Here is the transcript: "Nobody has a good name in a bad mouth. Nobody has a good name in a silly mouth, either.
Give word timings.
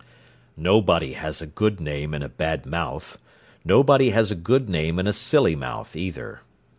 "Nobody 0.57 1.13
has 1.13 1.43
a 1.43 1.45
good 1.45 1.79
name 1.79 2.15
in 2.15 2.23
a 2.23 2.27
bad 2.27 2.65
mouth. 2.65 3.19
Nobody 3.63 4.09
has 4.09 4.31
a 4.31 4.35
good 4.35 4.67
name 4.67 4.97
in 4.97 5.05
a 5.05 5.13
silly 5.13 5.55
mouth, 5.55 5.95
either. 5.95 6.41